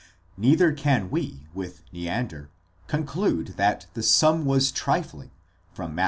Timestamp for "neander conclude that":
1.93-3.85